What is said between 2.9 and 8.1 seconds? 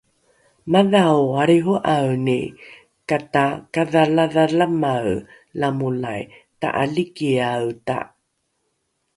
ka takadhaladhalalamae lamolai ta’alikiaeta